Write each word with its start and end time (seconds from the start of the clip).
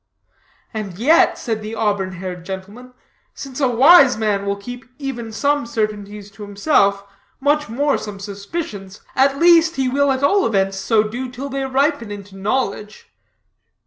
"And 0.73 0.97
yet," 0.97 1.37
said 1.37 1.61
the 1.61 1.75
auburn 1.75 2.13
haired 2.13 2.43
gentleman, 2.43 2.95
"since 3.35 3.59
a 3.59 3.67
wise 3.67 4.17
man 4.17 4.47
will 4.47 4.55
keep 4.55 4.85
even 4.97 5.31
some 5.31 5.67
certainties 5.67 6.31
to 6.31 6.41
himself, 6.41 7.03
much 7.39 7.69
more 7.69 7.99
some 7.99 8.19
suspicions, 8.19 9.01
at 9.15 9.37
least 9.37 9.75
he 9.75 9.87
will 9.87 10.11
at 10.11 10.23
all 10.23 10.47
events 10.47 10.77
so 10.79 11.03
do 11.03 11.29
till 11.29 11.49
they 11.49 11.61
ripen 11.67 12.09
into 12.09 12.35
knowledge." 12.35 13.11